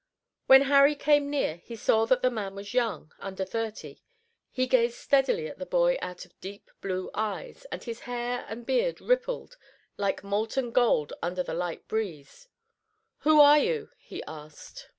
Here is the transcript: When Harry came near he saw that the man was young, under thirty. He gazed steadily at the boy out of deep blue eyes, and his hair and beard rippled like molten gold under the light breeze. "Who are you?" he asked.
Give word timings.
When 0.47 0.63
Harry 0.63 0.95
came 0.95 1.29
near 1.29 1.57
he 1.57 1.75
saw 1.75 2.05
that 2.05 2.23
the 2.23 2.31
man 2.31 2.55
was 2.55 2.73
young, 2.73 3.11
under 3.19 3.45
thirty. 3.45 4.01
He 4.49 4.65
gazed 4.65 4.95
steadily 4.97 5.45
at 5.47 5.59
the 5.59 5.65
boy 5.67 5.99
out 6.01 6.25
of 6.25 6.39
deep 6.41 6.71
blue 6.81 7.11
eyes, 7.13 7.65
and 7.71 7.83
his 7.83 7.99
hair 7.99 8.43
and 8.49 8.65
beard 8.65 8.99
rippled 8.99 9.57
like 9.97 10.23
molten 10.23 10.71
gold 10.71 11.13
under 11.21 11.43
the 11.43 11.53
light 11.53 11.87
breeze. 11.87 12.47
"Who 13.19 13.39
are 13.41 13.59
you?" 13.59 13.91
he 13.99 14.23
asked. 14.23 14.89